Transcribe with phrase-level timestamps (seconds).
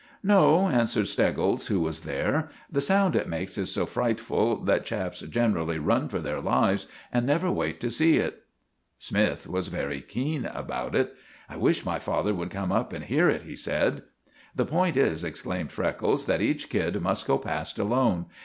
[0.23, 2.49] "No," answered Steggles, who was there.
[2.71, 7.23] "The sound it makes is so frightful that chaps generally run for their lives, and
[7.23, 8.41] never wait to see it."
[8.97, 11.13] Smythe was very keen about it.
[11.47, 14.01] "I wish my father would come up and hear it," he said.
[14.55, 18.25] "The point is," explained Freckles, "that each kid must go past alone.